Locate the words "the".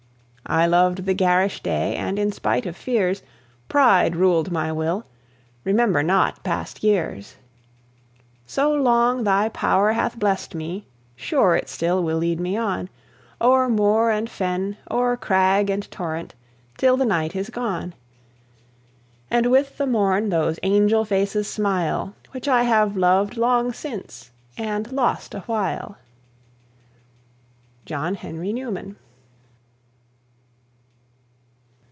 1.05-1.13, 16.97-17.05, 19.77-19.87